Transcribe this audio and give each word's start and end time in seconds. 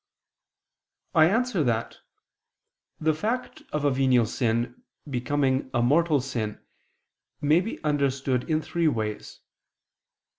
I 1.13 1.29
answer 1.29 1.63
that, 1.63 1.99
The 2.99 3.13
fact 3.13 3.61
of 3.71 3.85
a 3.85 3.91
venial 3.91 4.25
sin 4.25 4.81
becoming 5.07 5.69
a 5.75 5.83
mortal 5.83 6.21
sin 6.21 6.59
may 7.39 7.61
be 7.61 7.79
understood 7.83 8.49
in 8.49 8.63
three 8.63 8.87
ways. 8.87 9.41